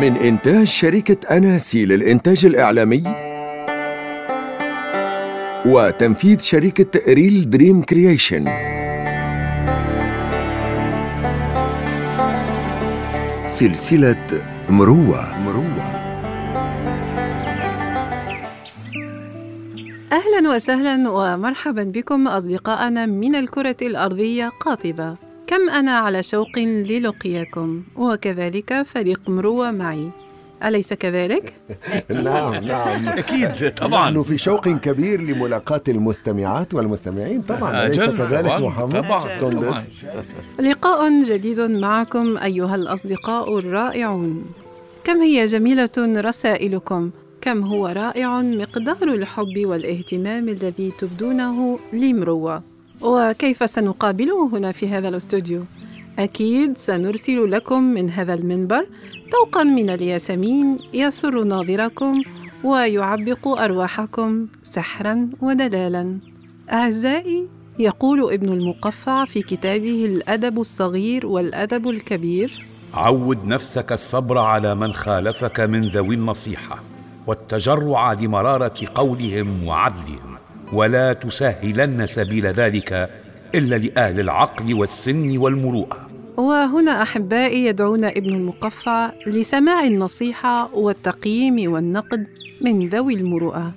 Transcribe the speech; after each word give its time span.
من 0.00 0.16
إنتاج 0.16 0.66
شركة 0.66 1.36
أناسي 1.36 1.86
للإنتاج 1.86 2.44
الإعلامي 2.44 3.02
وتنفيذ 5.66 6.38
شركة 6.38 7.12
Real 7.14 7.50
Dream 7.50 7.82
Creation. 7.82 8.44
سلسلة 13.46 14.26
مروة. 14.68 15.38
مروة. 15.40 15.86
أهلا 20.12 20.50
وسهلا 20.54 21.10
ومرحبا 21.10 21.82
بكم 21.82 22.28
أصدقائنا 22.28 23.06
من 23.06 23.34
الكرة 23.34 23.76
الأرضية 23.82 24.48
قاطبة. 24.60 25.25
كم 25.46 25.70
أنا 25.70 25.90
على 25.92 26.22
شوق 26.22 26.58
للقياكم؟ 26.58 27.82
وكذلك 27.96 28.82
فريق 28.82 29.20
مروة 29.28 29.70
معي. 29.70 30.08
أليس 30.64 30.92
كذلك؟ 30.92 31.52
نعم 32.10 32.54
نعم. 32.54 33.08
أكيد 33.08 33.74
طبعا. 33.74 34.10
نحن 34.10 34.22
في 34.22 34.38
شوق 34.38 34.68
كبير 34.68 35.20
لملاقاة 35.20 35.82
المستمعات 35.88 36.74
والمستمعين. 36.74 37.42
طبعا 37.42 37.86
أليس 37.86 37.98
أجل 37.98 38.18
كذلك 38.18 38.52
محمد؟ 38.52 38.92
طبعاً، 38.92 39.04
طبعاً. 39.04 39.36
سندس 39.36 39.86
لقاء 40.60 41.24
جديد 41.24 41.60
معكم 41.60 42.36
أيها 42.38 42.74
الأصدقاء 42.74 43.58
الرائعون. 43.58 44.44
كم 45.04 45.16
هي 45.22 45.44
جميلة 45.44 45.90
رسائلكم؟ 45.98 47.10
كم 47.40 47.62
هو 47.62 47.86
رائع 47.86 48.40
مقدار 48.42 49.08
الحب 49.14 49.56
والاهتمام 49.56 50.48
الذي 50.48 50.92
تبدونه 50.98 51.78
لمروة؟ 51.92 52.62
وكيف 53.00 53.70
سنقابله 53.70 54.48
هنا 54.52 54.72
في 54.72 54.88
هذا 54.88 55.08
الاستوديو؟ 55.08 55.64
أكيد 56.18 56.78
سنرسل 56.78 57.50
لكم 57.50 57.82
من 57.82 58.10
هذا 58.10 58.34
المنبر 58.34 58.86
طوقا 59.32 59.64
من 59.64 59.90
الياسمين 59.90 60.78
يسر 60.94 61.42
ناظركم 61.44 62.22
ويعبق 62.64 63.48
أرواحكم 63.48 64.46
سحرا 64.62 65.28
ودلالا. 65.40 66.18
أعزائي 66.72 67.48
يقول 67.78 68.32
ابن 68.32 68.48
المقفع 68.52 69.24
في 69.24 69.42
كتابه 69.42 70.04
الأدب 70.06 70.60
الصغير 70.60 71.26
والأدب 71.26 71.88
الكبير 71.88 72.66
عود 72.94 73.46
نفسك 73.46 73.92
الصبر 73.92 74.38
على 74.38 74.74
من 74.74 74.92
خالفك 74.92 75.60
من 75.60 75.88
ذوي 75.88 76.14
النصيحة 76.14 76.78
والتجرع 77.26 78.12
لمرارة 78.12 78.74
قولهم 78.94 79.64
وعدلهم. 79.66 80.35
ولا 80.72 81.12
تسهلن 81.12 82.06
سبيل 82.06 82.46
ذلك 82.46 83.10
إلا 83.54 83.76
لأهل 83.76 84.20
العقل 84.20 84.74
والسن 84.74 85.38
والمروءة. 85.38 86.06
وهنا 86.36 87.02
أحبائي 87.02 87.64
يدعونا 87.66 88.08
ابن 88.08 88.34
المقفع 88.34 89.12
لسماع 89.26 89.84
النصيحة 89.84 90.74
والتقييم 90.74 91.72
والنقد 91.72 92.26
من 92.60 92.88
ذوي 92.88 93.14
المروءة. 93.14 93.72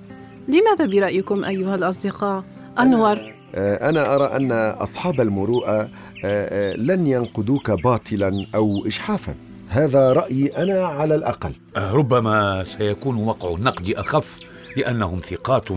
لماذا 0.48 0.86
برأيكم 0.86 1.44
أيها 1.44 1.74
الأصدقاء؟ 1.74 2.44
أنور. 2.78 3.18
آه، 3.54 3.88
أنا 3.88 4.14
أرى 4.14 4.24
أن 4.36 4.52
أصحاب 4.52 5.20
المروءة 5.20 5.80
آه، 5.80 5.88
آه، 6.24 6.76
لن 6.76 7.06
ينقدوك 7.06 7.70
باطلا 7.70 8.46
أو 8.54 8.86
إجحافا. 8.86 9.34
هذا 9.68 10.12
رأيي 10.12 10.56
أنا 10.56 10.86
على 10.86 11.14
الأقل. 11.14 11.52
ربما 11.76 12.64
سيكون 12.64 13.16
وقع 13.16 13.54
النقد 13.54 13.88
أخف 13.96 14.38
لأنهم 14.76 15.18
ثقات 15.18 15.68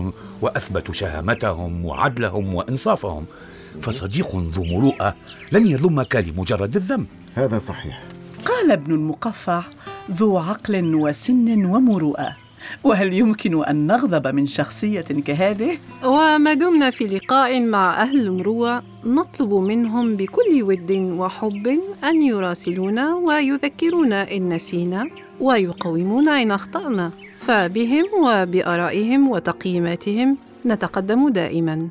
وأثبتوا 0.42 0.94
شهامتهم 0.94 1.84
وعدلهم 1.84 2.54
وإنصافهم. 2.54 3.24
فصديق 3.80 4.36
ذو 4.36 4.64
مروءة 4.64 5.14
لن 5.52 5.66
يذمك 5.66 6.16
لمجرد 6.16 6.76
الذم. 6.76 7.06
هذا 7.34 7.58
صحيح. 7.58 8.02
قال 8.44 8.70
ابن 8.70 8.92
المقفع 8.92 9.62
ذو 10.10 10.38
عقل 10.38 10.94
وسن 10.94 11.64
ومروءة. 11.64 12.36
وهل 12.84 13.12
يمكن 13.12 13.64
أن 13.64 13.86
نغضب 13.86 14.26
من 14.26 14.46
شخصية 14.46 15.00
كهذه؟ 15.00 15.78
وما 16.04 16.54
دمنا 16.54 16.90
في 16.90 17.04
لقاء 17.06 17.60
مع 17.60 18.02
أهل 18.02 18.20
المروءة 18.20 18.82
نطلب 19.04 19.54
منهم 19.54 20.16
بكل 20.16 20.62
ود 20.62 20.90
وحب 20.90 21.78
أن 22.04 22.22
يراسلونا 22.22 23.14
ويذكرونا 23.14 24.32
إن 24.32 24.48
نسينا 24.54 25.08
ويقومونا 25.40 26.42
إن 26.42 26.50
أخطأنا. 26.50 27.10
فبهم 27.46 28.04
وبآرائهم 28.22 29.28
وتقييماتهم 29.28 30.36
نتقدم 30.66 31.28
دائما. 31.28 31.88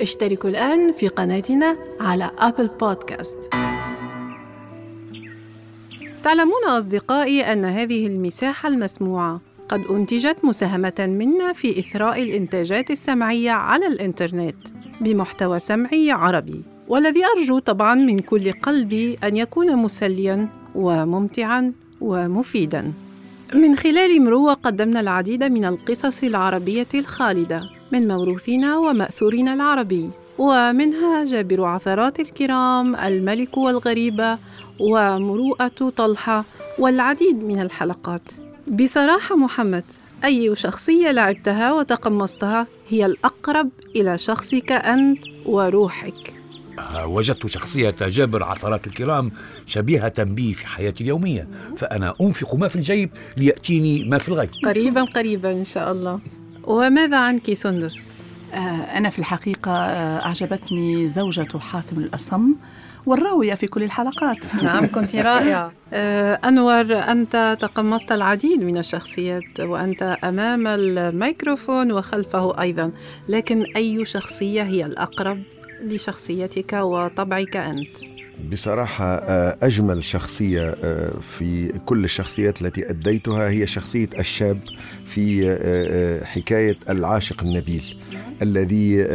اشتركوا 0.00 0.50
الآن 0.50 0.92
في 0.92 1.08
قناتنا 1.08 1.76
على 2.00 2.30
أبل 2.38 2.70
بودكاست 2.80 3.38
تعلمون 6.24 6.64
أصدقائي 6.68 7.52
أن 7.52 7.64
هذه 7.64 8.06
المساحة 8.06 8.68
المسموعة 8.68 9.40
قد 9.68 9.84
أنتجت 9.90 10.36
مساهمة 10.42 10.94
منا 10.98 11.52
في 11.52 11.80
إثراء 11.80 12.22
الإنتاجات 12.22 12.90
السمعية 12.90 13.50
على 13.50 13.86
الإنترنت 13.86 14.56
بمحتوى 15.00 15.58
سمعي 15.58 16.10
عربي 16.10 16.62
والذي 16.88 17.22
أرجو 17.36 17.58
طبعا 17.58 17.94
من 17.94 18.18
كل 18.18 18.52
قلبي 18.52 19.18
أن 19.24 19.36
يكون 19.36 19.76
مسليا 19.76 20.48
وممتعا 20.74 21.72
ومفيدا. 22.00 22.92
من 23.54 23.76
خلال 23.76 24.24
مروة 24.24 24.54
قدمنا 24.54 25.00
العديد 25.00 25.44
من 25.44 25.64
القصص 25.64 26.24
العربية 26.24 26.86
الخالدة 26.94 27.62
من 27.92 28.08
موروثنا 28.08 28.78
ومأثورنا 28.78 29.54
العربي 29.54 30.10
ومنها 30.38 31.24
جابر 31.24 31.64
عثرات 31.64 32.20
الكرام 32.20 32.96
الملك 32.96 33.56
والغريبة 33.56 34.38
ومروءة 34.80 35.92
طلحة 35.96 36.44
والعديد 36.78 37.44
من 37.44 37.60
الحلقات. 37.60 38.22
بصراحة 38.68 39.36
محمد 39.36 39.84
أي 40.24 40.56
شخصية 40.56 41.10
لعبتها 41.10 41.72
وتقمصتها 41.72 42.66
هي 42.88 43.06
الأقرب 43.06 43.68
إلى 43.96 44.18
شخصك 44.18 44.72
أنت 44.72 45.24
وروحك. 45.46 46.35
وجدت 47.04 47.46
شخصية 47.46 47.94
جابر 48.00 48.44
عثرات 48.44 48.86
الكرام 48.86 49.32
شبيهة 49.66 50.22
بي 50.24 50.54
في 50.54 50.66
حياتي 50.68 51.04
اليومية 51.04 51.48
فأنا 51.76 52.14
أنفق 52.20 52.54
ما 52.54 52.68
في 52.68 52.76
الجيب 52.76 53.10
ليأتيني 53.36 54.04
ما 54.04 54.18
في 54.18 54.28
الغيب. 54.28 54.50
قريبا 54.64 55.02
قريبا 55.04 55.52
إن 55.52 55.64
شاء 55.64 55.92
الله. 55.92 56.20
وماذا 56.64 57.18
عنك 57.18 57.54
سندس؟ 57.54 57.96
آه، 58.54 58.58
أنا 58.98 59.10
في 59.10 59.18
الحقيقة 59.18 59.70
آه، 59.72 60.26
أعجبتني 60.26 61.08
زوجة 61.08 61.58
حاتم 61.58 61.98
الأصم 61.98 62.54
والراوية 63.06 63.54
في 63.54 63.66
كل 63.66 63.82
الحلقات. 63.82 64.36
نعم 64.62 64.86
كنت 64.86 65.16
رائعة. 65.30 65.72
آه، 65.92 66.34
أنور 66.44 66.94
أنت 66.94 67.58
تقمصت 67.60 68.12
العديد 68.12 68.62
من 68.62 68.78
الشخصيات 68.78 69.60
وأنت 69.60 70.16
أمام 70.24 70.66
الميكروفون 70.66 71.92
وخلفه 71.92 72.60
أيضا 72.60 72.90
لكن 73.28 73.64
أي 73.76 74.04
شخصية 74.04 74.62
هي 74.62 74.86
الأقرب؟ 74.86 75.42
لشخصيتك 75.80 76.72
وطبعك 76.72 77.56
أنت؟ 77.56 78.16
بصراحة 78.52 79.04
آه، 79.04 79.56
أجمل 79.62 80.04
شخصية 80.04 80.76
آه، 80.82 81.10
في 81.20 81.72
كل 81.86 82.04
الشخصيات 82.04 82.62
التي 82.62 82.90
أديتها 82.90 83.48
هي 83.48 83.66
شخصية 83.66 84.08
الشاب 84.18 84.58
في 85.06 85.56
آه، 85.60 86.24
حكاية 86.24 86.76
العاشق 86.88 87.42
النبيل 87.42 87.96
الذي 88.42 89.06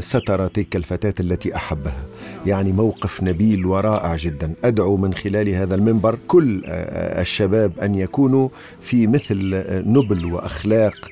ستر 0.00 0.46
تلك 0.46 0.76
الفتاة 0.76 1.14
التي 1.20 1.56
أحبها. 1.56 2.02
يعني 2.46 2.72
موقف 2.72 3.22
نبيل 3.22 3.66
ورائع 3.66 4.16
جدا. 4.16 4.54
أدعو 4.64 4.96
من 4.96 5.14
خلال 5.14 5.48
هذا 5.48 5.74
المنبر 5.74 6.18
كل 6.28 6.62
الشباب 6.64 7.72
أن 7.82 7.94
يكونوا 7.94 8.48
في 8.80 9.06
مثل 9.06 9.38
نبل 9.86 10.26
وأخلاق 10.26 11.10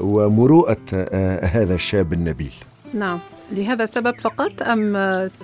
ومروءة 0.00 0.78
هذا 1.42 1.74
الشاب 1.74 2.12
النبيل. 2.12 2.52
نعم. 2.94 3.18
لهذا 3.52 3.84
السبب 3.84 4.20
فقط 4.20 4.62
أم 4.62 4.96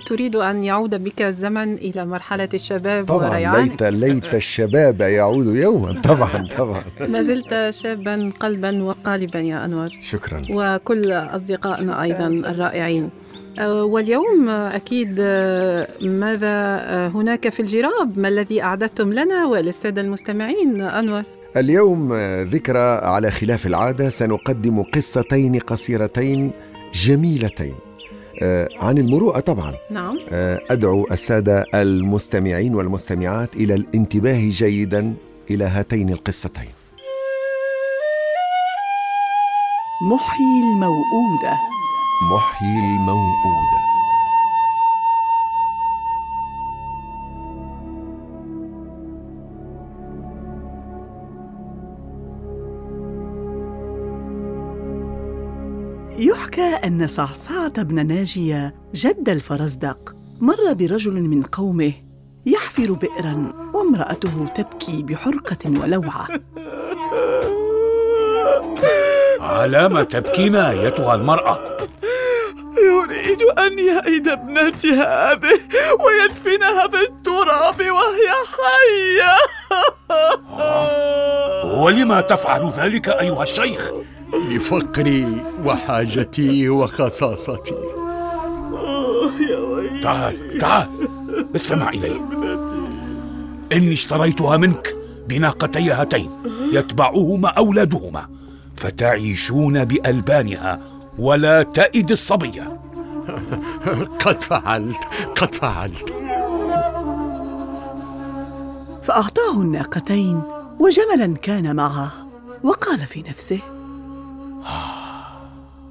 تريد 0.07 0.35
أن 0.35 0.63
يعود 0.63 1.03
بك 1.03 1.21
الزمن 1.21 1.73
إلى 1.73 2.05
مرحلة 2.05 2.49
الشباب 2.53 3.05
طبعا 3.05 3.29
وريعانك؟ 3.29 3.81
ليت 3.81 3.83
ليت 3.83 4.35
الشباب 4.35 5.01
يعود 5.01 5.55
يوما. 5.55 6.01
طبعا 6.11 6.47
طبعا. 6.57 6.83
ما 6.99 7.21
زلت 7.21 7.69
شابا 7.69 8.31
قلبا 8.39 8.83
وقالبا 8.83 9.39
يا 9.39 9.65
أنور. 9.65 9.89
شكرا. 10.01 10.45
وكل 10.49 11.11
أصدقائنا 11.11 12.03
أيضا 12.03 12.27
الرائعين. 12.27 13.09
آه، 13.59 13.83
واليوم 13.83 14.49
أكيد 14.49 15.15
آه، 15.19 15.87
ماذا 16.01 16.47
آه، 16.47 17.07
هناك 17.07 17.49
في 17.49 17.59
الجراب؟ 17.59 18.19
ما 18.19 18.27
الذي 18.27 18.61
أعددتم 18.61 19.13
لنا 19.13 19.45
وللسادة 19.45 20.01
المستمعين 20.01 20.81
أنور؟ 20.81 21.23
اليوم 21.57 22.13
ذكرى 22.41 22.99
على 23.03 23.31
خلاف 23.31 23.67
العادة. 23.67 24.09
سنقدم 24.09 24.83
قصتين 24.83 25.59
قصيرتين 25.59 26.51
جميلتين. 26.95 27.75
آه، 28.43 28.69
عن 28.79 28.97
المروءة 28.97 29.39
طبعا. 29.39 29.73
نعم. 29.91 30.19
آه، 30.29 30.61
أدعو 30.69 31.07
السادة 31.11 31.65
المستمعين 31.73 32.75
والمستمعات 32.75 33.55
إلى 33.55 33.73
الانتباه 33.75 34.49
جيدا 34.49 35.13
إلى 35.51 35.63
هاتين 35.63 36.09
القصتين. 36.09 36.69
محيي 40.11 40.59
الموءودة 40.73 41.53
محيي 42.31 42.79
الموءودة 42.79 43.94
أن 56.75 57.07
صعصعة 57.07 57.83
بن 57.83 58.07
ناجية 58.07 58.75
جد 58.95 59.29
الفرزدق 59.29 60.15
مر 60.39 60.73
برجل 60.73 61.13
من 61.13 61.43
قومه 61.43 61.93
يحفر 62.45 62.91
بئرا 62.91 63.53
وامرأته 63.73 64.47
تبكي 64.55 65.03
بحرقة 65.03 65.81
ولوعة 65.81 66.27
على 69.39 69.89
ما 69.89 70.03
تبكين 70.03 70.55
أيتها 70.55 71.15
المرأة؟ 71.15 71.77
يريد 72.77 73.41
أن 73.41 73.79
يئد 73.79 74.27
ابنتي 74.27 74.91
هذه 74.91 75.59
ويدفنها 75.99 76.87
في 76.87 77.01
التراب 77.01 77.79
وهي 77.79 78.31
حية 78.55 79.35
ولما 81.65 82.21
تفعل 82.21 82.69
ذلك 82.69 83.09
أيها 83.09 83.43
الشيخ؟ 83.43 83.91
لفقري 84.35 85.43
وحاجتي 85.65 86.69
وخصاصتي. 86.69 87.75
تعال 90.01 90.57
تعال. 90.57 90.87
استمع 91.55 91.89
إلي. 91.89 92.21
إني 93.73 93.93
اشتريتها 93.93 94.57
منك 94.57 94.95
بناقتي 95.29 95.91
هاتين 95.91 96.29
يتبعهما 96.71 97.49
أولادهما 97.49 98.27
فتعيشون 98.75 99.85
بألبانها 99.85 100.79
ولا 101.19 101.63
تئد 101.63 102.11
الصبية. 102.11 102.79
قد 104.25 104.41
فعلت 104.41 105.03
قد 105.35 105.55
فعلت. 105.55 106.13
فأعطاه 109.03 109.61
الناقتين 109.61 110.41
وجملا 110.79 111.37
كان 111.37 111.75
معه 111.75 112.11
وقال 112.63 112.99
في 112.99 113.21
نفسه 113.29 113.59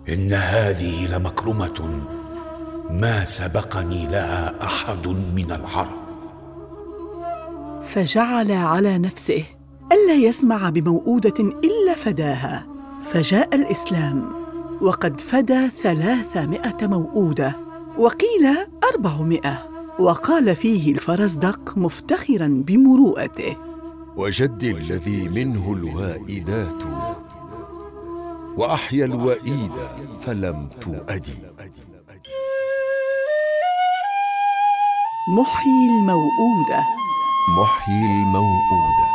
إن 0.09 0.33
هذه 0.33 1.17
لمكرمة 1.17 2.03
ما 2.91 3.25
سبقني 3.25 4.07
لها 4.07 4.65
أحد 4.65 5.09
من 5.09 5.51
العرب. 5.51 6.05
فجعل 7.83 8.53
على 8.53 8.99
نفسه 8.99 9.45
ألا 9.93 10.15
يسمع 10.15 10.69
بموؤودة 10.69 11.35
إلا 11.41 11.95
فداها. 11.95 12.67
فجاء 13.05 13.55
الإسلام 13.55 14.33
وقد 14.81 15.21
فدى 15.21 15.69
ثلاثمائة 15.83 16.87
موؤودة 16.87 17.57
وقيل 17.99 18.57
أربعمائة. 18.95 19.69
وقال 19.99 20.57
فيه 20.57 20.93
الفرزدق 20.93 21.79
مفتخرا 21.79 22.63
بمروءته. 22.67 23.57
وجدي 24.17 24.71
الذي 24.71 25.29
منه 25.29 25.73
الوائدات 25.73 26.83
وأحيا 28.57 29.05
الوئيد 29.05 29.73
فلم 30.21 30.69
تؤدي. 30.81 31.35
محيي 35.29 35.87
الموؤودة. 36.01 36.81
محيي 37.59 38.23
الموؤودة. 38.23 39.09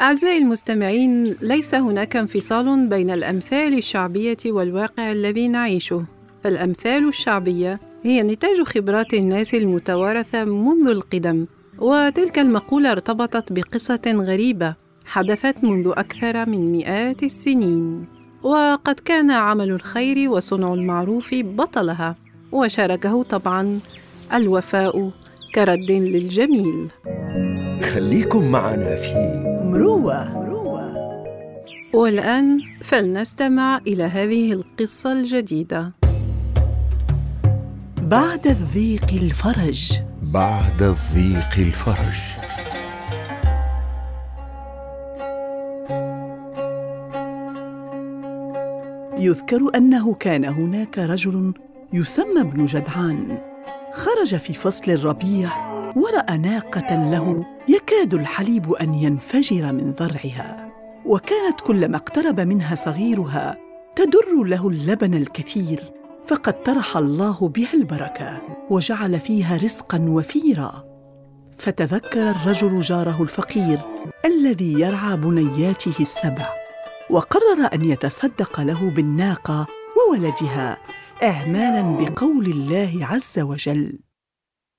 أعزائي 0.00 0.38
المستمعين 0.38 1.36
ليس 1.42 1.74
هناك 1.74 2.16
انفصال 2.16 2.86
بين 2.88 3.10
الأمثال 3.10 3.78
الشعبية 3.78 4.36
والواقع 4.46 5.12
الذي 5.12 5.48
نعيشه. 5.48 6.04
فالأمثال 6.44 7.08
الشعبية 7.08 7.80
هي 8.02 8.22
نتاج 8.22 8.62
خبرات 8.62 9.14
الناس 9.14 9.54
المتوارثة 9.54 10.44
منذ 10.44 10.88
القدم 10.88 11.46
وتلك 11.78 12.38
المقولة 12.38 12.90
ارتبطت 12.92 13.52
بقصة 13.52 14.02
غريبة 14.06 14.83
حدثت 15.04 15.64
منذ 15.64 15.92
أكثر 15.96 16.48
من 16.48 16.72
مئات 16.72 17.22
السنين. 17.22 18.06
وقد 18.42 19.00
كان 19.04 19.30
عمل 19.30 19.70
الخير 19.70 20.30
وصنع 20.30 20.74
المعروف 20.74 21.34
بطلها 21.34 22.16
وشاركه 22.52 23.22
طبعا 23.22 23.78
الوفاء 24.32 25.10
كرد 25.54 25.90
للجميل. 25.90 26.88
خليكم 27.82 28.50
معنا 28.50 28.96
في 28.96 29.42
مروة. 29.64 30.44
والآن 31.94 32.60
فلنستمع 32.82 33.78
إلى 33.86 34.04
هذه 34.04 34.52
القصة 34.52 35.12
الجديدة. 35.12 35.92
بعد 38.02 38.46
الضيق 38.46 39.06
الفرج. 39.12 39.92
بعد 40.22 40.82
الضيق 40.82 41.58
الفرج. 41.58 42.43
يذكر 49.24 49.70
أنه 49.76 50.14
كان 50.14 50.44
هناك 50.44 50.98
رجل 50.98 51.54
يسمى 51.92 52.40
ابن 52.40 52.66
جدعان. 52.66 53.38
خرج 53.92 54.36
في 54.36 54.52
فصل 54.52 54.90
الربيع 54.90 55.50
ورأى 55.96 56.38
ناقة 56.38 57.10
له 57.10 57.46
يكاد 57.68 58.14
الحليب 58.14 58.72
أن 58.72 58.94
ينفجر 58.94 59.72
من 59.72 59.92
ضرعها 59.92 60.72
وكانت 61.06 61.60
كلما 61.60 61.96
اقترب 61.96 62.40
منها 62.40 62.74
صغيرها 62.74 63.58
تدر 63.96 64.42
له 64.44 64.68
اللبن 64.68 65.14
الكثير 65.14 65.92
فقد 66.26 66.62
طرح 66.62 66.96
الله 66.96 67.48
بها 67.48 67.74
البركة 67.74 68.42
وجعل 68.70 69.20
فيها 69.20 69.56
رزقا 69.56 69.98
وفيرا. 70.08 70.84
فتذكر 71.58 72.30
الرجل 72.30 72.80
جاره 72.80 73.22
الفقير 73.22 73.78
الذي 74.24 74.80
يرعى 74.80 75.16
بنياته 75.16 75.94
السبع. 76.00 76.63
وقرر 77.14 77.74
أن 77.74 77.82
يتصدق 77.82 78.60
له 78.60 78.90
بالناقة 78.90 79.66
وولدها 79.96 80.78
اعمالا 81.22 81.82
بقول 81.82 82.46
الله 82.46 83.06
عز 83.06 83.38
وجل. 83.38 83.98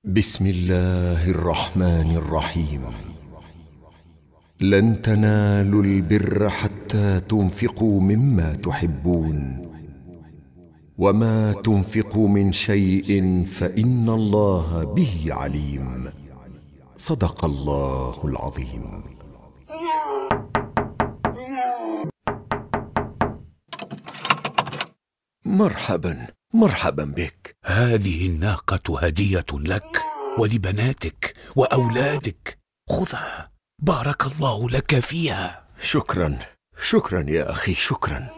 بسم 0.04 0.48
الله 0.48 1.30
الرحمن 1.30 2.16
الرحيم. 2.16 2.82
لن 4.62 5.02
تنالوا 5.02 5.84
البر 5.84 6.50
حتى 6.50 7.20
تنفقوا 7.20 8.02
مما 8.02 8.54
تحبون. 8.54 9.70
وما 10.98 11.54
تنفقوا 11.54 12.28
من 12.28 12.52
شيء 12.52 13.44
فإن 13.44 14.10
الله 14.10 14.84
به 14.84 15.26
عليم. 15.30 16.12
صدق 16.98 17.46
الله 17.46 18.16
العظيم. 18.24 19.15
مرحبا 25.56 26.28
مرحبا 26.54 27.04
بك. 27.04 27.56
هذه 27.66 28.28
الناقة 28.28 29.00
هدية 29.00 29.46
لك 29.54 30.02
ولبناتك 30.40 31.34
وأولادك. 31.56 32.60
خذها 32.90 33.52
بارك 33.80 34.26
الله 34.28 34.70
لك 34.70 35.00
فيها. 35.00 35.68
شكرا 35.82 36.38
شكرا 36.82 37.26
يا 37.28 37.52
أخي 37.52 37.74
شكرا. 37.74 38.30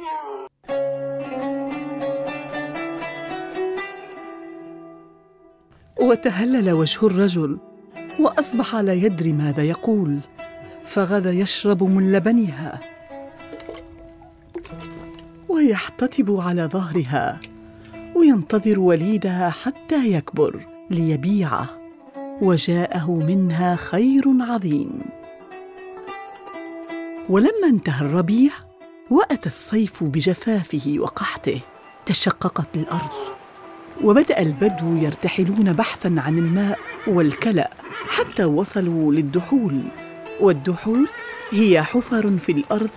وتهلل 6.02 6.72
وجه 6.72 7.08
الرجل 7.08 7.58
وأصبح 8.20 8.76
لا 8.76 8.94
يدري 8.94 9.34
ماذا 9.34 9.64
يقول 9.64 10.20
فغدا 10.86 11.32
يشرب 11.32 11.84
من 11.84 12.12
لبنها. 12.12 12.97
ويحتطب 15.58 16.40
على 16.40 16.64
ظهرها 16.66 17.40
وينتظر 18.16 18.80
وليدها 18.80 19.50
حتى 19.50 20.12
يكبر 20.12 20.66
ليبيعه 20.90 21.70
وجاءه 22.42 23.12
منها 23.12 23.76
خير 23.76 24.24
عظيم. 24.40 25.00
ولما 27.30 27.68
انتهى 27.68 28.06
الربيع 28.06 28.52
وأتى 29.10 29.50
الصيف 29.50 30.04
بجفافه 30.04 30.96
وقحطه 31.00 31.60
تشققت 32.06 32.78
الأرض 32.78 33.12
وبدأ 34.04 34.42
البدو 34.42 34.96
يرتحلون 34.96 35.74
بحثا 35.74 36.16
عن 36.18 36.38
الماء 36.38 36.80
والكلأ 37.08 37.70
حتى 38.08 38.46
وصلوا 38.46 39.14
للدحول 39.14 39.82
والدحول 40.40 41.08
هي 41.52 41.84
حفر 41.84 42.38
في 42.38 42.52
الأرض 42.52 42.90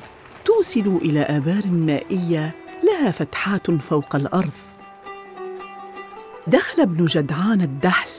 توصل 0.61 0.97
إلى 1.03 1.21
آبار 1.21 1.67
مائية 1.67 2.55
لها 2.85 3.11
فتحات 3.11 3.71
فوق 3.71 4.17
الأرض. 4.17 4.51
دخل 6.47 6.83
ابن 6.83 7.07
جدعان 7.07 7.61
الدحل 7.61 8.11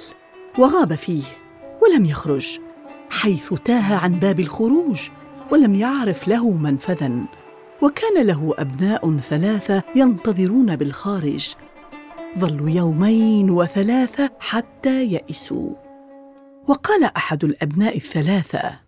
وغاب 0.59 0.95
فيه 0.95 1.23
ولم 1.81 2.05
يخرج 2.05 2.59
حيث 3.09 3.53
تاه 3.53 3.95
عن 3.95 4.11
باب 4.11 4.39
الخروج 4.39 4.99
ولم 5.51 5.75
يعرف 5.75 6.27
له 6.27 6.49
منفذا. 6.49 7.11
وكان 7.81 8.25
له 8.25 8.53
أبناء 8.57 9.17
ثلاثة 9.17 9.83
ينتظرون 9.95 10.75
بالخارج. 10.75 11.55
ظلوا 12.39 12.69
يومين 12.69 13.49
وثلاثة 13.49 14.29
حتى 14.39 15.03
يئسوا. 15.03 15.69
وقال 16.67 17.03
أحد 17.03 17.43
الأبناء 17.43 17.97
الثلاثة 17.97 18.80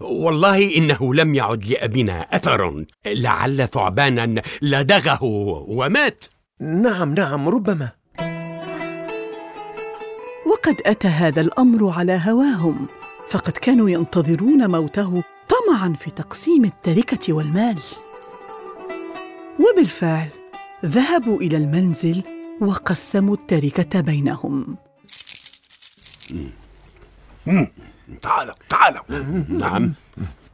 والله 0.00 0.76
إنه 0.76 1.14
لم 1.14 1.34
يعد 1.34 1.64
لأبينا 1.64 2.20
أثر. 2.20 2.84
لعل 3.06 3.68
ثعبانا 3.68 4.42
لدغه 4.62 5.24
ومات. 5.68 6.24
نعم 6.60 7.14
نعم 7.14 7.48
ربما. 7.48 7.88
وقد 10.46 10.76
أتى 10.86 11.08
هذا 11.08 11.40
الأمر 11.40 11.90
على 11.90 12.20
هواهم 12.24 12.88
فقد 13.28 13.52
كانوا 13.52 13.90
ينتظرون 13.90 14.70
موته 14.70 15.22
طمعا 15.48 15.94
في 16.00 16.10
تقسيم 16.10 16.64
التركة 16.64 17.32
والمال. 17.32 17.78
وبالفعل 19.60 20.28
ذهبوا 20.84 21.40
إلى 21.40 21.56
المنزل 21.56 22.22
وقسموا 22.60 23.34
التركة 23.34 24.00
بينهم. 24.00 24.76
تعالوا 28.22 28.54
تعالوا. 28.68 29.02
نعم. 29.48 29.92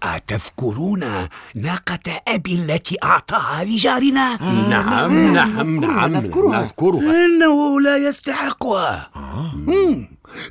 أتذكرون 0.03 1.29
ناقة 1.55 2.23
أبي 2.29 2.55
التي 2.55 2.97
أعطاها 3.05 3.65
لجارنا؟ 3.65 4.37
نعم 4.69 5.33
نعم 5.35 5.81
نعم. 5.81 6.17
نذكرها 6.17 7.25
إنه 7.25 7.81
لا 7.81 7.97
يستحقها. 7.97 9.09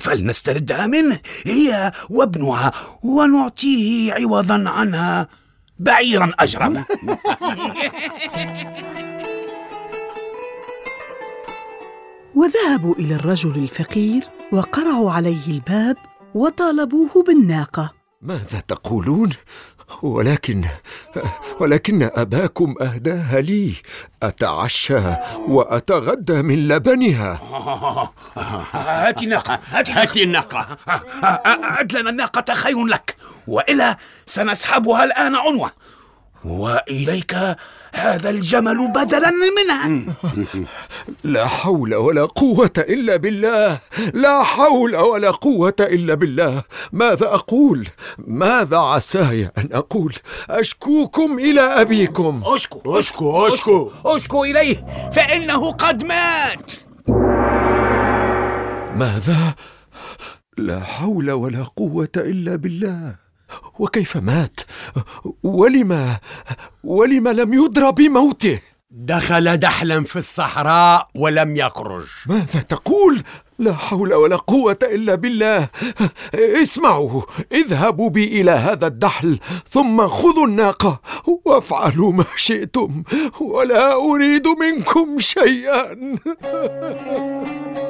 فلنستردها 0.00 0.86
منه 0.86 1.18
هي 1.46 1.92
وابنها 2.10 2.72
ونعطيه 3.02 4.12
عوضا 4.12 4.64
عنها 4.66 5.28
بعيرا 5.78 6.32
أجرب 6.38 6.84
وذهبوا 12.36 12.94
إلى 12.94 13.14
الرجل 13.14 13.50
الفقير 13.50 14.24
وقرعوا 14.52 15.12
عليه 15.12 15.46
الباب 15.46 15.96
وطالبوه 16.36 17.24
بالناقة. 17.26 17.92
ماذا 18.22 18.60
تقولون؟ 18.68 19.30
ولكن 20.02 20.64
ولكن 21.60 22.02
أباكم 22.02 22.74
أهداها 22.80 23.40
لي. 23.40 23.72
أتعشى 24.22 25.00
وأتغدى 25.48 26.42
من 26.42 26.68
لبنها. 26.68 27.40
هات 28.74 29.22
الناقة 29.22 29.58
هات 29.66 29.90
هات 29.90 30.16
الناقة. 30.16 30.78
أعد 31.46 31.92
لنا 31.92 32.10
الناقة 32.10 32.54
خير 32.54 32.84
لك. 32.84 33.16
وإلا 33.46 33.96
سنسحبها 34.26 35.04
الآن 35.04 35.34
عنوة 35.34 35.70
وإليك 36.44 37.36
هذا 37.96 38.30
الجمل 38.30 38.92
بدلا 38.92 39.30
منها. 39.30 40.14
لا 41.24 41.46
حول 41.46 41.94
ولا 41.94 42.24
قوة 42.24 42.70
إلا 42.78 43.16
بالله. 43.16 43.78
لا 44.14 44.42
حول 44.42 44.96
ولا 44.96 45.30
قوة 45.30 45.74
إلا 45.80 46.14
بالله. 46.14 46.62
ماذا 46.92 47.26
أقول؟ 47.26 47.88
ماذا 48.18 48.76
عساي 48.76 49.50
أن 49.58 49.68
أقول؟ 49.72 50.14
أشكوكم 50.50 51.38
إلى 51.38 51.60
أبيكم. 51.60 52.42
أشكو 52.44 52.98
أشكو. 52.98 53.46
أشكو. 53.46 53.90
أشكو 54.04 54.44
إليه. 54.44 55.10
فإنه 55.12 55.72
قد 55.72 56.04
مات. 56.04 56.70
ماذا؟ 58.96 59.54
لا 60.58 60.80
حول 60.80 61.30
ولا 61.30 61.64
قوة 61.76 62.08
إلا 62.16 62.56
بالله. 62.56 63.25
وكيف 63.78 64.16
مات؟ 64.16 64.60
ولما 65.42 66.16
ولم 66.84 67.28
لم 67.28 67.54
يدرى 67.54 67.92
بموته. 67.92 68.60
دخل 68.90 69.56
دحلا 69.56 70.04
في 70.04 70.16
الصحراء 70.16 71.08
ولم 71.14 71.56
يخرج. 71.56 72.06
ماذا 72.26 72.60
تقول؟ 72.68 73.22
لا 73.58 73.74
حول 73.74 74.14
ولا 74.14 74.36
قوة 74.36 74.78
إلا 74.82 75.14
بالله. 75.14 75.68
اسمعوا 76.34 77.22
اذهبوا 77.52 78.10
بي 78.10 78.40
إلى 78.40 78.50
هذا 78.50 78.86
الدحل 78.86 79.38
ثم 79.70 80.08
خذوا 80.08 80.46
الناقة 80.46 81.00
وافعلوا 81.44 82.12
ما 82.12 82.24
شئتم 82.36 83.02
ولا 83.40 83.94
أريد 83.94 84.48
منكم 84.48 85.20
شيئا. 85.20 85.96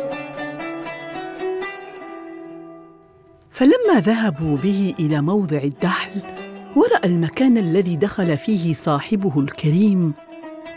فلما 3.57 4.01
ذهبوا 4.01 4.57
به 4.57 4.95
إلى 4.99 5.23
موضع 5.23 5.57
الدحل 5.57 6.11
ورأى 6.77 7.05
المكان 7.05 7.59
الذي 7.59 7.97
دخل 7.97 8.39
فيه 8.39 8.75
صاحبه 8.75 9.41
الكريم. 9.41 10.13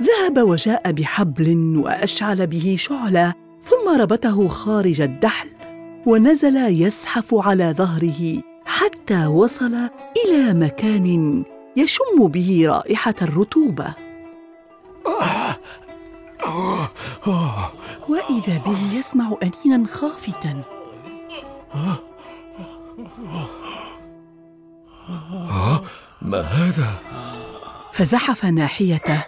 ذهب 0.02 0.38
وجاء 0.48 0.92
بحبل 0.92 1.78
وأشعل 1.78 2.48
به 2.48 2.76
شعلة 2.80 3.34
ثم 3.64 4.02
ربطه 4.02 4.48
خارج 4.48 5.02
الدحل 5.02 5.50
ونزل 6.06 6.58
يزحف 6.58 7.36
على 7.36 7.76
ظهره 7.78 8.42
حتى 8.66 9.26
وصل 9.26 9.76
إلى 10.26 10.54
مكان 10.54 11.44
يشم 11.78 12.28
به 12.28 12.66
رائحة 12.68 13.16
الرطوبة. 13.22 13.94
وإذا 18.10 18.58
به 18.66 18.98
يسمع 18.98 19.38
أنينا 19.44 19.88
خافتا. 19.88 20.64
ما 26.22 26.42
هذا؟ 26.42 26.88
فزحف 27.94 28.46
ناحيته 28.46 29.24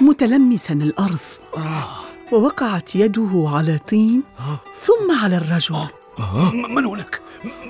متلمسا 0.00 0.74
الأرض 0.74 1.18
ووقعت 2.32 2.96
يده 2.96 3.50
على 3.54 3.78
طين 3.88 4.22
ثم 4.82 5.18
على 5.22 5.36
الرجل. 5.36 5.86
من 6.54 6.84
هناك؟ 6.84 7.20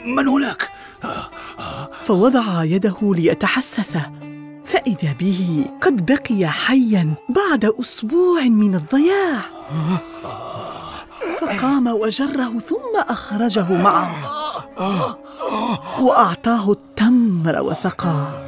من 0.07 0.29
هناك؟ 0.29 0.71
فوضع 2.05 2.65
يده 2.65 2.97
ليتحسسه. 3.03 4.11
فإذا 4.65 5.13
به 5.13 5.65
قد 5.83 6.07
بقي 6.07 6.47
حيا 6.47 7.15
بعد 7.29 7.65
أسبوع 7.65 8.43
من 8.43 8.75
الضياع. 8.75 9.41
فقام 11.41 11.87
وجره 11.87 12.59
ثم 12.59 12.97
أخرجه 13.09 13.73
معه. 13.73 14.15
وأعطاه 16.01 16.73
التمر 16.73 17.61
وسقاه. 17.63 18.45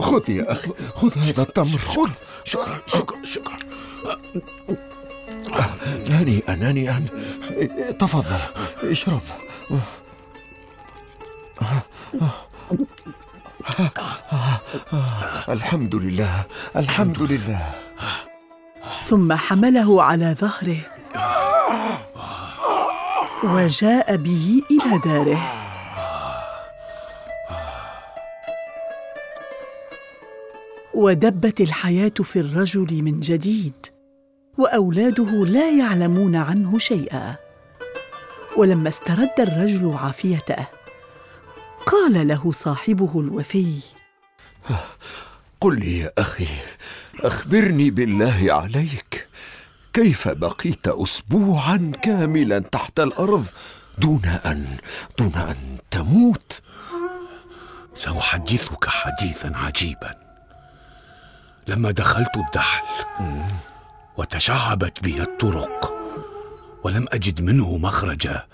خذ 0.00 0.30
يا 0.30 0.52
أخي 0.52 0.70
خذ 0.94 1.18
هذا 1.18 1.42
التمر 1.42 1.78
خذ. 1.78 2.10
شكرا 2.44 2.78
شكرا 2.86 3.24
شكرا. 3.24 3.58
هنيئا 6.06 6.54
هنيئا 6.54 7.06
تفضل 8.00 8.36
اشرب. 8.82 9.20
الحمد 15.48 15.94
لله 15.94 16.44
الحمد 16.76 17.22
لله. 17.22 17.70
ثم 19.08 19.32
حمله 19.32 20.02
على 20.02 20.36
ظهره. 20.40 20.80
وجاء 23.44 24.16
به 24.16 24.62
إلى 24.70 24.98
داره. 25.04 25.38
ودبت 30.94 31.60
الحياة 31.60 32.12
في 32.22 32.40
الرجل 32.40 33.02
من 33.02 33.20
جديد 33.20 33.86
وأولاده 34.58 35.30
لا 35.46 35.70
يعلمون 35.70 36.36
عنه 36.36 36.78
شيئا. 36.78 37.36
ولما 38.56 38.88
استرد 38.88 39.34
الرجل 39.38 39.96
عافيته 40.02 40.66
قال 41.86 42.28
له 42.28 42.52
صاحبه 42.52 43.20
الوفي 43.20 43.80
قل 45.60 45.80
لي 45.80 45.98
يا 45.98 46.12
أخي 46.18 46.48
أخبرني 47.20 47.90
بالله 47.90 48.46
عليك. 48.48 49.27
كيف 49.98 50.28
بقيت 50.28 50.88
اسبوعا 50.88 51.92
كاملا 52.02 52.58
تحت 52.58 53.00
الأرض 53.00 53.46
دون 53.98 54.24
أن 54.24 54.76
دون 55.18 55.34
أن 55.34 55.56
تموت؟ 55.90 56.60
سأحدثك 57.94 58.88
حديثا 58.88 59.52
عجيبا. 59.54 60.14
لما 61.68 61.90
دخلت 61.90 62.36
الدحل 62.36 62.82
وتشعبت 64.16 65.02
بي 65.02 65.22
الطرق 65.22 65.92
ولم 66.84 67.06
أجد 67.12 67.42
منه 67.42 67.78
مخرجا 67.78 68.46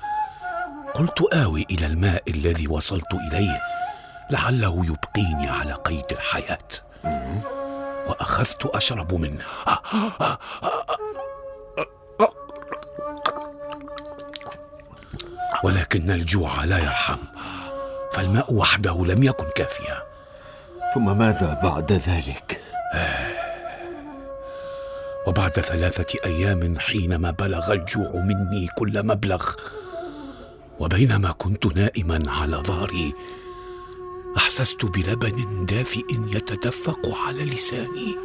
قلت 0.95 1.35
آوي 1.35 1.67
إلى 1.71 1.87
الماء 1.87 2.23
الذي 2.31 2.69
وصلت 2.69 3.15
إليه 3.15 3.61
لعله 4.31 4.87
يبقيني 4.87 5.49
على 5.49 5.73
قيد 5.73 6.13
الحياة. 6.13 6.69
وأخذت 8.07 8.67
أشرب 8.67 9.15
منه. 9.15 9.45
ولكن 15.65 16.11
الجوع 16.11 16.65
لا 16.65 16.79
يرحم 16.79 17.19
فالماء 18.13 18.55
وحده 18.55 19.07
لم 19.07 19.23
يكن 19.23 19.45
كافيا. 19.57 20.03
ثم 20.95 21.19
ماذا 21.19 21.61
بعد 21.63 21.93
ذلك؟ 21.93 22.61
وبعد 25.27 25.61
ثلاثة 25.61 26.19
أيام 26.25 26.79
حينما 26.79 27.31
بلغ 27.31 27.73
الجوع 27.73 28.11
مني 28.15 28.69
كل 28.79 29.07
مبلغ 29.07 29.51
وبينما 30.79 31.33
كنت 31.33 31.67
نائما 31.67 32.23
على 32.27 32.57
ظهري 32.57 33.15
أحسست 34.37 34.85
بلبن 34.85 35.67
دافئ 35.67 36.05
يتدفق 36.11 37.19
على 37.27 37.45
لساني. 37.45 38.17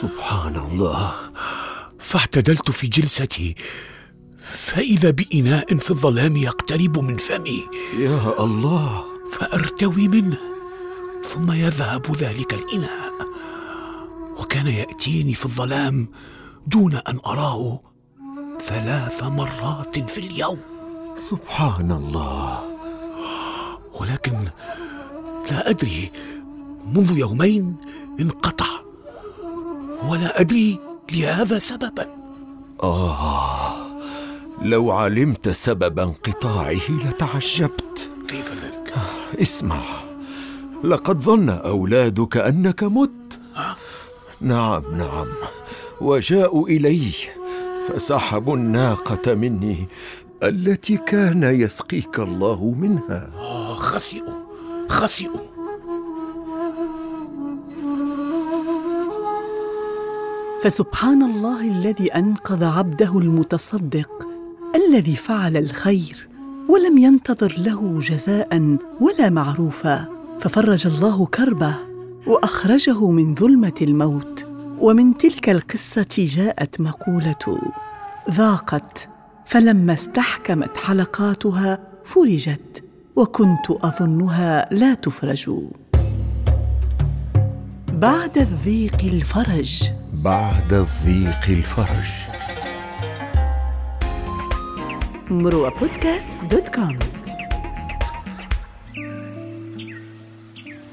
سبحان 0.00 0.56
الله. 0.56 1.12
فاعتدلت 1.98 2.70
في 2.70 2.86
جلستي 2.86 3.54
فإذا 4.50 5.10
بإناء 5.10 5.76
في 5.76 5.90
الظلام 5.90 6.36
يقترب 6.36 6.98
من 6.98 7.16
فمي. 7.16 7.66
يا 7.98 8.44
الله. 8.44 9.04
فأرتوي 9.32 10.08
منه 10.08 10.38
ثم 11.24 11.52
يذهب 11.52 12.16
ذلك 12.16 12.54
الإناء. 12.54 13.12
وكان 14.38 14.66
يأتيني 14.66 15.34
في 15.34 15.44
الظلام 15.44 16.08
دون 16.66 16.94
أن 16.94 17.18
أراه 17.26 17.80
ثلاث 18.60 19.22
مرات 19.22 20.10
في 20.10 20.18
اليوم. 20.18 20.58
سبحان 21.30 21.92
الله. 21.92 22.62
ولكن 24.00 24.32
لا 25.50 25.70
أدري 25.70 26.12
منذ 26.94 27.18
يومين 27.18 27.76
انقطع. 28.20 28.66
ولا 30.08 30.40
أدري 30.40 30.78
لهذا 31.12 31.58
سببا. 31.58 32.06
آه. 32.82 33.69
لو 34.62 34.90
علمت 34.90 35.48
سبب 35.48 35.98
انقطاعه 35.98 36.90
لتعجبت. 37.06 38.08
كيف 38.28 38.52
ذلك؟ 38.64 38.94
اسمع 39.42 39.82
لقد 40.84 41.20
ظن 41.20 41.48
أولادك 41.48 42.36
أنك 42.36 42.82
مت. 42.82 43.40
نعم 44.40 44.82
نعم 44.98 45.26
وجاءوا 46.00 46.68
إلي 46.68 47.10
فسحبوا 47.88 48.56
الناقة 48.56 49.34
مني 49.34 49.88
التي 50.42 50.96
كان 50.96 51.42
يسقيك 51.42 52.18
الله 52.18 52.74
منها. 52.78 53.30
آه 53.36 53.74
خسئوا 53.74 54.34
خسئوا. 54.88 55.40
فسبحان 60.62 61.22
الله 61.22 61.60
الذي 61.68 62.08
أنقذ 62.14 62.64
عبده 62.64 63.18
المتصدق. 63.18 64.29
الذي 64.74 65.16
فعل 65.16 65.56
الخير 65.56 66.28
ولم 66.68 66.98
ينتظر 66.98 67.54
له 67.58 67.98
جزاء 67.98 68.76
ولا 69.00 69.30
معروفا 69.30 70.04
ففرج 70.40 70.86
الله 70.86 71.26
كربه 71.26 71.74
وأخرجه 72.26 73.10
من 73.10 73.34
ظلمة 73.34 73.72
الموت. 73.82 74.46
ومن 74.78 75.16
تلك 75.16 75.48
القصة 75.48 76.06
جاءت 76.18 76.80
مقولة 76.80 77.60
ذاقت 78.30 79.08
فلما 79.46 79.92
استحكمت 79.92 80.76
حلقاتها 80.76 81.78
فرجت 82.04 82.84
وكنت 83.16 83.70
أظنها 83.70 84.68
لا 84.70 84.94
تفرج. 84.94 85.50
بعد 87.92 88.38
الضيق 88.38 88.98
الفرج. 89.04 89.82
بعد 90.12 90.72
الضيق 90.72 91.48
الفرج. 91.48 92.29
مروى 95.30 95.72
بودكاست 95.80 96.28
دوت 96.50 96.68
كوم 96.68 96.98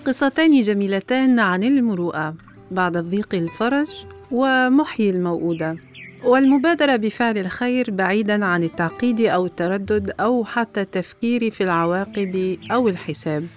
قصتان 0.06 0.62
جميلتان 0.62 1.39
عن 1.39 1.63
المروءة 1.63 2.36
بعد 2.72 2.98
الضيق 2.98 3.36
الفرج 3.36 3.88
ومحيي 4.32 5.10
الموؤودة 5.10 5.77
والمبادرة 6.24 6.96
بفعل 6.96 7.38
الخير 7.38 7.91
بعيدا 7.91 8.46
عن 8.46 8.63
التعقيد 8.63 9.22
أو 9.22 9.46
التردد 9.46 10.13
أو 10.20 10.46
حتى 10.46 10.82
التفكير 10.82 11.51
في 11.51 11.63
العواقب 11.63 12.58
أو 12.71 12.89
الحساب. 12.89 13.47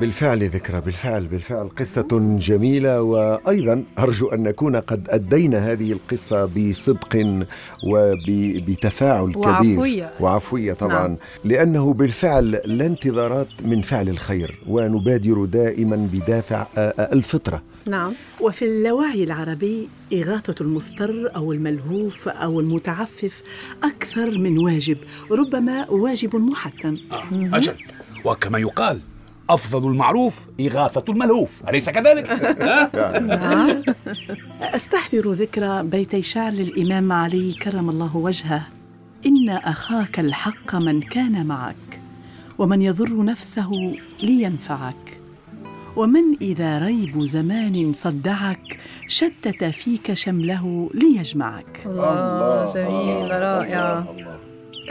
بالفعل 0.00 0.48
ذكرى 0.48 0.80
بالفعل 0.80 1.26
بالفعل. 1.26 1.68
قصة 1.68 2.38
جميلة 2.40 3.02
وأيضا 3.02 3.84
أرجو 3.98 4.28
أن 4.28 4.42
نكون 4.42 4.76
قد 4.76 5.08
أدينا 5.10 5.72
هذه 5.72 5.92
القصة 5.92 6.44
بصدق 6.44 7.44
وبتفاعل 7.86 9.32
كبير. 9.32 9.46
وعفوية. 9.48 10.10
وعفوية 10.20 10.72
طبعا. 10.72 11.08
نعم. 11.08 11.16
لأنه 11.44 11.92
بالفعل 11.92 12.50
لا 12.64 12.86
انتظارات 12.86 13.48
من 13.64 13.82
فعل 13.82 14.08
الخير 14.08 14.58
ونبادر 14.68 15.44
دائما 15.44 16.08
بدافع 16.12 16.66
الفطرة. 16.98 17.62
نعم. 17.86 18.12
وفي 18.40 18.64
اللاوعي 18.64 19.24
العربي 19.24 19.88
إغاثة 20.12 20.54
المضطر 20.60 21.30
أو 21.36 21.52
الملهوف 21.52 22.28
أو 22.28 22.60
المتعفف 22.60 23.42
أكثر 23.84 24.38
من 24.38 24.58
واجب 24.58 24.96
ربما 25.30 25.90
واجب 25.90 26.36
محتم 26.36 26.96
آه 27.12 27.56
أجل. 27.56 27.74
وكما 28.24 28.58
يقال 28.58 29.00
أفضل 29.50 29.90
المعروف 29.90 30.46
إغاثة 30.60 31.04
الملهوف 31.08 31.62
أليس 31.68 31.90
كذلك؟ 31.90 32.30
ها؟ 32.62 33.18
نعم. 33.20 33.82
أستحضر 34.60 35.32
ذكرى 35.32 35.82
بيتي 35.82 36.22
شعر 36.22 36.52
للإمام 36.52 37.12
علي 37.12 37.52
كرم 37.52 37.90
الله 37.90 38.16
وجهه. 38.16 38.62
إن 39.26 39.48
أخاك 39.48 40.18
الحق 40.20 40.74
من 40.74 41.00
كان 41.00 41.46
معك 41.46 42.00
ومن 42.58 42.82
يضر 42.82 43.24
نفسه 43.24 43.70
لينفعك. 44.22 45.20
ومن 45.96 46.36
إذا 46.40 46.78
ريب 46.78 47.24
زمان 47.24 47.92
صدعك 47.92 48.78
شتت 49.06 49.64
فيك 49.64 50.14
شمله 50.14 50.90
ليجمعك. 50.94 51.82
الله 51.86 52.74
جميل 52.74 53.30
رائع. 53.30 54.04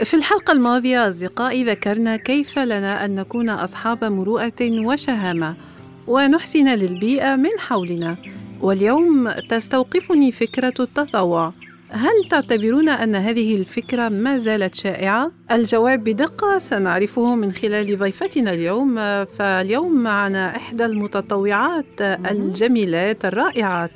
في 0.04 0.14
الحلقة 0.14 0.52
الماضية 0.52 1.08
أصدقائي 1.08 1.64
ذكرنا 1.64 2.16
كيف 2.16 2.58
لنا 2.58 3.04
أن 3.04 3.14
نكون 3.14 3.48
أصحاب 3.48 4.04
مروءة 4.04 4.62
وشهامة 4.62 5.54
ونحسن 6.06 6.68
للبيئة 6.68 7.36
من 7.36 7.50
حولنا. 7.58 8.16
واليوم 8.60 9.30
تستوقفني 9.30 10.32
فكرة 10.32 10.74
التطوع. 10.80 11.52
هل 11.90 12.28
تعتبرون 12.30 12.88
أن 12.88 13.14
هذه 13.14 13.56
الفكرة 13.56 14.08
ما 14.08 14.38
زالت 14.38 14.74
شائعة؟ 14.74 15.30
الجواب 15.50 16.04
بدقة 16.04 16.58
سنعرفه 16.58 17.34
من 17.34 17.52
خلال 17.52 17.98
ضيفتنا 17.98 18.52
اليوم 18.52 19.24
فاليوم 19.24 20.02
معنا 20.02 20.56
إحدى 20.56 20.84
المتطوعات 20.84 21.86
الجميلات 22.00 23.24
الرائعات. 23.24 23.90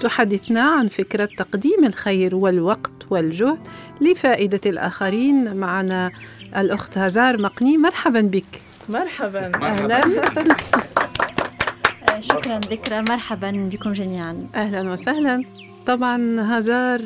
تحدثنا 0.00 0.62
عن 0.62 0.88
فكرة 0.88 1.28
تقديم 1.38 1.84
الخير 1.84 2.34
والوقت 2.34 2.92
والجهد 3.10 3.58
لفائدة 4.00 4.60
الآخرين. 4.66 5.56
معنا 5.56 6.10
الأخت 6.56 6.98
هزار 6.98 7.42
مقني 7.42 7.78
مرحبا 7.78 8.20
بك. 8.20 8.60
مرحبا. 8.88 9.50
أهلا. 9.62 10.00
شكرا 12.20 12.58
ذكرى. 12.58 13.02
مرحبا 13.08 13.50
بكم 13.72 13.92
جميعا. 13.92 14.46
أهلا 14.54 14.90
وسهلا. 14.92 15.61
طبعا 15.86 16.40
هزار 16.40 17.00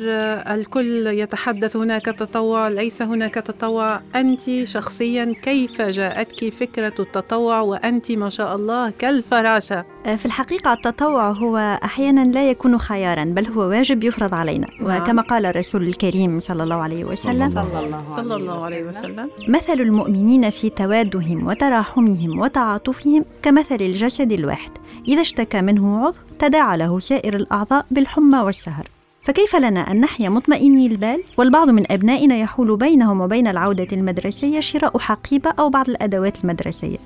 الكل 0.55 1.07
يتحدث 1.07 1.75
هناك 1.75 2.05
تطوع 2.05 2.67
ليس 2.67 3.01
هناك 3.01 3.33
تطوع. 3.33 4.01
أنت 4.15 4.41
شخصيا 4.63 5.33
كيف 5.43 5.81
جاءتك 5.81 6.49
فكرة 6.49 6.93
التطوع؟ 6.99 7.59
وأنت 7.59 8.11
ما 8.11 8.29
شاء 8.29 8.55
الله 8.55 8.89
كالفراشة. 8.99 9.85
في 10.17 10.25
الحقيقة 10.25 10.73
التطوع 10.73 11.31
هو 11.31 11.79
أحيانا 11.83 12.23
لا 12.25 12.49
يكون 12.49 12.77
خيارا 12.77 13.23
بل 13.23 13.47
هو 13.47 13.61
واجب 13.61 14.03
يفرض 14.03 14.33
علينا. 14.33 14.67
نعم. 14.81 15.01
وكما 15.01 15.21
قال 15.21 15.45
الرسول 15.45 15.87
الكريم 15.87 16.39
صلى 16.39 16.63
الله 16.63 16.75
عليه 16.75 17.05
وسلم 17.05 17.49
صلى 17.49 17.79
الله 17.79 18.03
صلى 18.15 18.35
الله 18.35 18.65
عليه 18.65 18.83
وسلم. 18.83 19.29
مثل 19.47 19.81
المؤمنين 19.81 20.49
في 20.49 20.69
توادهم 20.69 21.47
وتراحمهم 21.47 22.39
وتعاطفهم 22.39 23.25
كمثل 23.43 23.75
الجسد 23.81 24.31
الواحد. 24.31 24.71
إذا 25.07 25.21
اشتكى 25.21 25.61
منه 25.61 26.05
عضو 26.05 26.17
تداعى 26.39 26.77
له 26.77 26.99
سائر 26.99 27.35
الأعضاء 27.35 27.85
بالحمى 27.91 28.39
والسهر. 28.39 28.87
فكيف 29.23 29.55
لنا 29.55 29.91
أن 29.91 30.01
نحيا 30.01 30.29
مطمئني 30.29 30.87
البال؟ 30.87 31.23
والبعض 31.37 31.69
من 31.69 31.91
أبنائنا 31.91 32.35
يحول 32.35 32.77
بينهم 32.77 33.21
وبين 33.21 33.47
العودة 33.47 33.87
المدرسية 33.91 34.59
شراء 34.59 34.99
حقيبة 34.99 35.53
أو 35.59 35.69
بعض 35.69 35.89
الأدوات 35.89 36.43
المدرسية. 36.43 36.97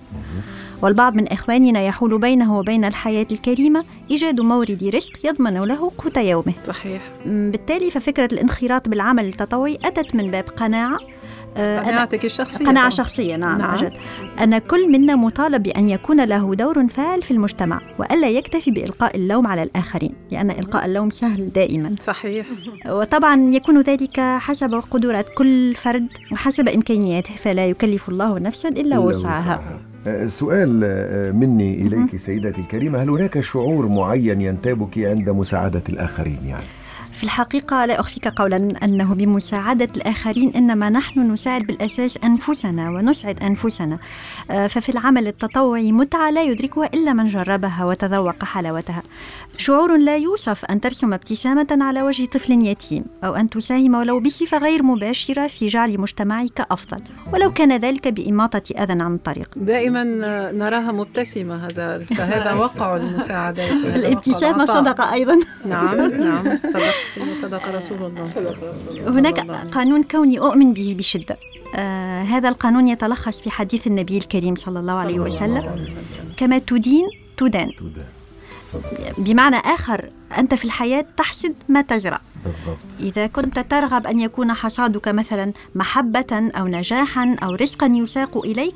والبعض 0.82 1.16
من 1.16 1.28
إخواننا 1.28 1.82
يحول 1.82 2.20
بينه 2.20 2.60
وبين 2.60 2.86
الحياة 2.86 3.28
الكريمة 3.32 3.86
إيجاد 4.12 4.42
مورد 4.42 4.92
رزق 4.96 5.26
يضمن 5.26 5.54
له 5.54 5.92
قوت 5.98 6.18
يومه. 6.18 6.54
صحيح. 6.68 7.02
بالتالي 7.26 7.92
ففكرة 7.92 8.30
الانخراط 8.34 8.90
بالعمل 8.90 9.26
التطوعي 9.26 9.78
أتت 9.86 10.16
من 10.16 10.32
باب 10.32 10.44
قناعة 10.44 10.98
قناعتك 11.58 12.26
الشخصية 12.26 12.66
قناعة 12.66 12.76
طبعاً. 12.76 12.90
شخصية 12.90 13.36
نعم, 13.36 13.58
نعم. 13.58 13.74
أجل 13.74 13.92
أن 14.42 14.58
كل 14.58 14.92
منا 14.92 15.16
مطالب 15.16 15.64
بأن 15.64 15.90
يكون 15.90 16.24
له 16.26 16.56
دور 16.56 16.88
فاعل 16.88 17.22
في 17.22 17.32
المجتمع 17.32 17.82
وألا 18.00 18.30
يكتفي 18.30 18.72
بإلقاء 18.72 19.16
اللوم 19.16 19.48
على 19.48 19.64
الآخرين 19.64 20.14
لأن 20.32 20.52
إلقاء 20.52 20.86
اللوم 20.86 21.10
سهل 21.10 21.50
دائما. 21.50 21.96
صحيح. 22.04 22.46
وطبعا 22.98 23.50
يكون 23.52 23.82
ذلك 23.82 24.20
حسب 24.20 24.84
قدرات 24.92 25.26
كل 25.38 25.76
فرد 25.76 26.08
وحسب 26.32 26.70
إمكانياته 26.70 27.36
فلا 27.36 27.66
يكلف 27.66 28.10
الله 28.10 28.40
نفسا 28.40 28.70
إلا 28.70 28.82
إلا 28.82 28.98
وسعها. 29.00 29.82
آه، 30.08 30.28
سؤال 30.28 30.82
آه، 30.84 31.32
مني 31.32 31.82
إليك 31.82 32.16
سيدتي 32.16 32.62
الكريمة. 32.62 33.04
هل 33.04 33.10
هناك 33.10 33.42
شعور 33.42 33.88
معين 33.88 34.42
ينتابك 34.42 34.98
عند 34.98 35.30
مساعدة 35.30 35.84
الآخرين 35.90 36.40
يعني؟ 36.46 36.81
في 37.22 37.28
الحقيقة 37.28 37.86
لا 37.86 38.00
أخفيك 38.00 38.28
قولا 38.28 38.70
أنه 38.84 39.16
بمساعدة 39.16 39.90
الآخرين 39.98 40.52
إنما 40.56 40.90
نحن 40.90 41.32
نساعد 41.32 41.62
بالأساس 41.62 42.18
أنفسنا 42.24 42.90
ونسعد 42.90 43.44
أنفسنا. 43.44 43.98
آه، 44.52 44.68
ففي 44.68 44.90
العمل 44.90 45.28
التطوعي 45.28 45.92
متعة 45.92 46.30
لا 46.30 46.44
يدركها 46.44 46.90
إلا 46.94 47.14
من 47.14 47.28
جربها 47.28 47.86
وتذوق 47.86 48.44
حلاوتها. 48.44 49.04
شعور 49.58 49.98
لا 49.98 50.18
يوصف 50.18 50.66
أن 50.66 50.82
ترسم 50.82 51.14
ابتسامة 51.14 51.68
على 51.82 52.02
وجه 52.02 52.26
طفل 52.26 52.52
يتيم 52.52 53.06
أو 53.24 53.36
أن 53.36 53.50
تساهم 53.50 53.96
ولو 53.96 54.20
بصفة 54.20 54.58
غير 54.58 54.84
مباشرة 54.84 55.48
في 55.48 55.68
جعل 55.68 56.00
مجتمعك 56.00 56.66
أفضل. 56.72 57.02
ولو 57.34 57.54
كان 57.54 57.78
ذلك 57.78 58.08
بإماطة 58.08 58.64
أذى 58.84 59.04
عن 59.04 59.14
الطريق. 59.14 59.50
دائما 59.56 60.04
نراها 60.52 60.92
مبتسمة 60.92 61.66
هزار. 61.66 62.06
فهذا 62.06 62.54
وقع 62.64 62.96
المساعدات 62.96 63.72
الابتسامة 63.72 64.66
صدقة 64.66 65.14
أيضا. 65.14 65.40
نعم 65.66 65.98
نعم 66.12 66.60
صدق 67.16 67.42
صدق 67.42 67.68
رسول 67.68 67.98
الله. 67.98 68.26
هناك 69.10 69.40
قانون 69.72 70.04
كوني 70.04 70.40
أؤمن 70.40 70.74
به 70.74 70.96
بشدة. 70.98 71.38
آه 71.76 72.24
هذا 72.24 72.50
القانون 72.50 72.88
يتلخص 72.88 73.42
في 73.42 73.52
حديث 73.52 73.88
النبي 73.88 74.18
الكريم 74.18 74.56
صلى 74.56 74.80
الله 74.80 74.94
عليه 74.94 75.20
وسلم. 75.20 75.86
كما 76.38 76.58
تدين 76.58 77.04
تدان. 77.38 77.72
بمعنى 79.18 79.56
آخر 79.56 80.10
أنت 80.38 80.54
في 80.54 80.66
الحياة 80.66 81.06
تحصد 81.18 81.54
ما 81.70 81.82
تزرع. 81.82 82.22
بالضبط. 82.46 82.78
إذا 83.00 83.28
كنت 83.28 83.60
ترغب 83.60 84.08
أن 84.08 84.20
يكون 84.20 84.54
حصادك 84.54 85.08
مثلا 85.08 85.54
محبة 85.76 86.52
أو 86.56 86.68
نجاحا 86.68 87.36
أو 87.44 87.56
رزقا 87.56 87.88
يساق 87.88 88.38
إليك 88.38 88.76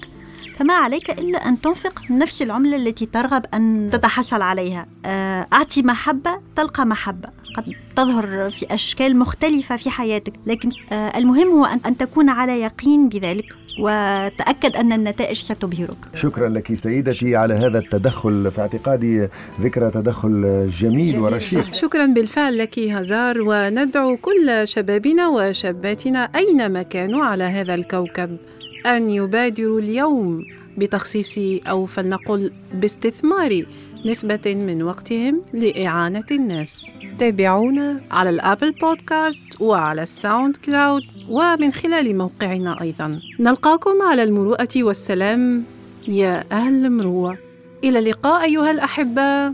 فما 0.58 0.74
عليك 0.74 1.10
إلا 1.10 1.38
أن 1.38 1.62
تنفق 1.62 2.02
نفس 2.12 2.42
العملة 2.42 2.76
التي 2.76 3.06
ترغب 3.06 3.46
أن 3.54 3.90
تتحصل 3.94 4.42
عليها. 4.42 4.86
آه، 5.06 5.48
أعطي 5.54 5.82
محبة 5.82 6.40
تلقى 6.56 6.86
محبة. 6.86 7.30
قد 7.58 7.74
تظهر 7.96 8.50
في 8.50 8.74
أشكال 8.74 9.20
مختلفة 9.20 9.78
في 9.78 9.90
حياتك 9.90 10.34
لكن 10.46 10.72
آه، 10.92 11.18
المهم 11.18 11.48
هو 11.48 11.66
أن 11.66 11.98
تكون 11.98 12.30
على 12.30 12.62
يقين 12.62 13.10
بذلك 13.10 13.46
وتأكد 13.80 14.76
أن 14.76 14.94
النتائج 14.94 15.38
ستبهرك. 15.38 15.98
شكرا 16.16 16.50
لك 16.50 16.74
سيدتي 16.74 17.36
على 17.36 17.54
هذا 17.54 17.80
التدخل 17.80 18.52
في 18.52 18.62
اعتقادي 18.62 19.28
ذكرى 19.62 19.92
تدخل 19.92 20.70
جميل 20.80 21.20
ورشيق. 21.20 21.74
شكرا 21.74 22.06
بالفعل 22.06 22.58
لك 22.58 22.80
هزار 22.80 23.42
وندعو 23.42 24.18
كل 24.18 24.68
شبابنا 24.68 25.28
وشاباتنا 25.28 26.30
أينما 26.36 26.84
كانوا 26.84 27.24
على 27.24 27.44
هذا 27.44 27.76
الكوكب 27.76 28.38
أن 28.86 29.10
يبادروا 29.10 29.80
اليوم 29.80 30.46
بتخصيص 30.78 31.40
أو 31.68 31.86
فلنقل 31.86 32.52
باستثمار 32.74 33.66
نسبة 34.06 34.56
من 34.56 34.84
وقتهم 34.84 35.42
لإعانة 35.54 36.24
الناس. 36.32 36.86
تابعونا 37.20 38.02
على 38.12 38.30
ال 38.30 38.37
Apple 38.37 38.72
Podcast 38.72 39.44
وعلى 39.60 40.04
ال 40.04 40.56
SoundCloud 40.56 41.04
ومن 41.30 41.72
خلال 41.72 42.18
موقعنا 42.18 42.82
أيضا. 42.82 43.20
نلقاكم 43.40 44.02
على 44.02 44.24
المروءة 44.24 44.70
والسلام. 44.78 45.64
يا 46.08 46.44
أهل 46.52 46.86
المروة 46.86 47.38
إلى 47.84 48.00
اللقاء 48.00 48.44
أيها 48.44 48.72
الأحبة. 48.72 49.48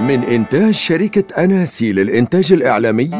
من 0.00 0.24
إنتاج 0.24 0.74
شركة 0.74 1.44
أناسي 1.44 1.92
للإنتاج 1.92 2.52
الإعلامي 2.52 3.10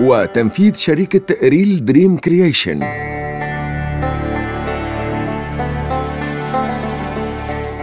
وتنفيذ 0.00 0.74
شركة 0.74 1.48
Real 1.48 1.84
Dream 1.84 2.16
Creation. 2.16 3.11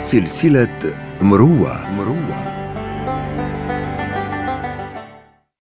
سلسلة 0.09 0.93
مروة. 1.21 1.91
مروة 1.91 2.28